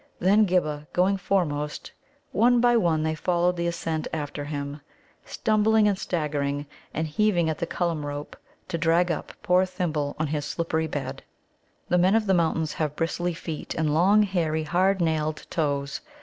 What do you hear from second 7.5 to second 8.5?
at the Cullum rope